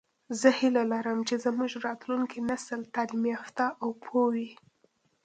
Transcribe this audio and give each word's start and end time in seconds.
زه 0.39 0.49
هیله 0.59 0.83
لرم 0.91 1.19
چې 1.27 1.35
زمونږ 1.45 1.71
راتلونکی 1.87 2.39
نسل 2.49 2.81
تعلیم 2.95 3.23
یافته 3.33 3.65
او 3.81 3.89
پوهه 4.03 4.27
وي 4.33 4.49